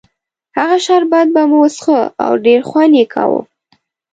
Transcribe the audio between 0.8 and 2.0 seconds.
شربت به مو څښه